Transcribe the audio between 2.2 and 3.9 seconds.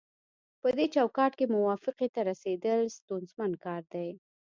رسیدل ستونزمن کار